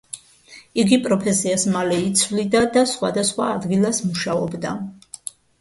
[0.83, 4.77] იგი პროფესიას მალე იცვლიდა და სხვადასხვა ადგილას მუშაობდა.